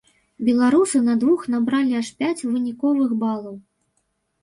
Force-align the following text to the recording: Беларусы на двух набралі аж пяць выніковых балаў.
Беларусы 0.47 1.01
на 1.09 1.13
двух 1.25 1.45
набралі 1.57 1.93
аж 2.01 2.11
пяць 2.25 2.45
выніковых 2.51 3.17
балаў. 3.25 3.55